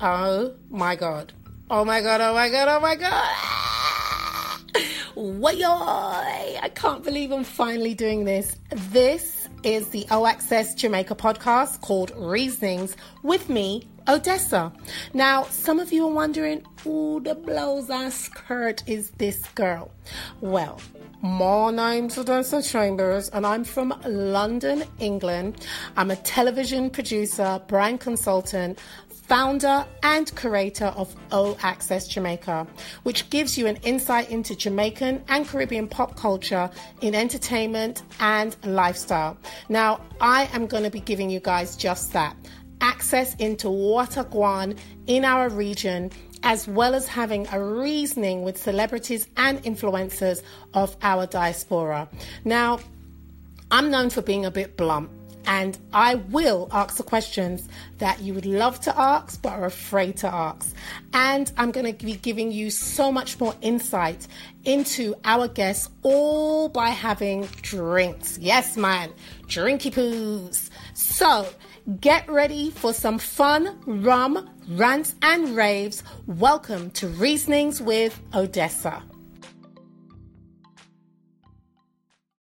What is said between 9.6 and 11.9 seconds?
is the O Access Jamaica podcast